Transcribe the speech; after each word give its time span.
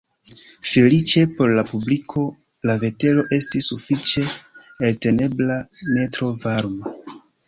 Feliĉe 0.67 1.21
por 1.39 1.51
la 1.57 1.63
publiko, 1.67 2.23
la 2.69 2.75
vetero 2.83 3.25
estis 3.37 3.67
sufiĉe 3.73 4.23
eltenebla, 4.89 5.59
ne 5.91 6.07
tro 6.17 6.31
varma. 6.47 6.95